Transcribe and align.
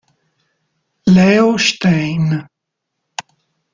Leo 1.05 1.59
Stein 1.61 2.25